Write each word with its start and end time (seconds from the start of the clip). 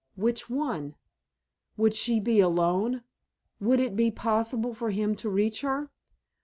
_Which 0.19 0.49
one? 0.49 0.95
Would 1.77 1.93
she 1.93 2.19
be 2.19 2.39
alone? 2.39 3.03
Would 3.59 3.79
it 3.79 3.95
be 3.95 4.09
possible 4.09 4.73
for 4.73 4.89
him 4.89 5.13
to 5.17 5.29
reach 5.29 5.61
her? 5.61 5.91